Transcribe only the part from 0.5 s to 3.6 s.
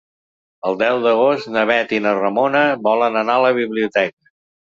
El deu d'agost na Bet i na Ramona volen anar a la